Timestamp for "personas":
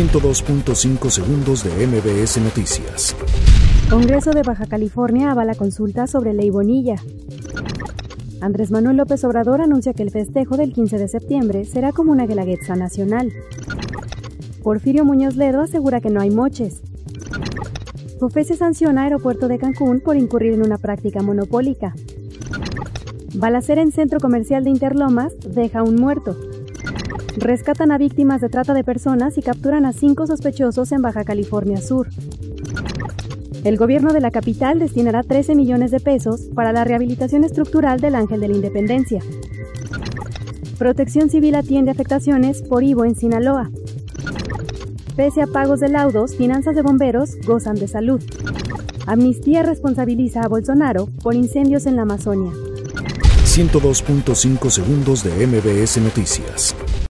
28.82-29.38